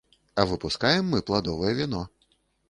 [0.39, 2.03] А выпускаем мы пладовае віно.